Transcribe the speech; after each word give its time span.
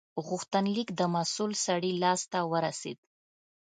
غوښتنلیک 0.27 0.89
د 0.99 1.01
مسول 1.15 1.51
سړي 1.65 1.91
لاس 2.03 2.21
ته 2.31 2.39
ورسید. 2.51 2.97